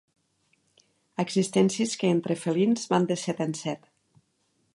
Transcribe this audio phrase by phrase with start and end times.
[1.25, 3.91] Existències que, entre felins, van de set en set.